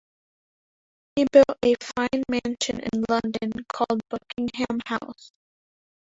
[1.15, 5.31] He built a fine mansion in London called Buckingham House.